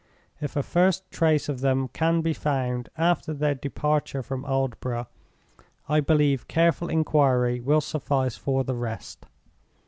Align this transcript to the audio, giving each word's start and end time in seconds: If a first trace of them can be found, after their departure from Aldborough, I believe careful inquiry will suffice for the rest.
If 0.39 0.55
a 0.55 0.63
first 0.63 1.11
trace 1.11 1.47
of 1.47 1.59
them 1.61 1.87
can 1.89 2.21
be 2.21 2.33
found, 2.33 2.89
after 2.97 3.35
their 3.35 3.53
departure 3.53 4.23
from 4.23 4.43
Aldborough, 4.45 5.05
I 5.87 5.99
believe 5.99 6.47
careful 6.47 6.89
inquiry 6.89 7.59
will 7.59 7.81
suffice 7.81 8.35
for 8.35 8.63
the 8.63 8.73
rest. 8.73 9.27